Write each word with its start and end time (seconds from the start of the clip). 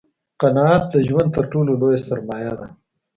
قناعت 0.41 0.83
دژوند 0.93 1.29
تر 1.35 1.43
ټولو 1.51 1.71
لویه 1.81 1.99
سرمایه 2.07 2.53
ده 2.59 2.67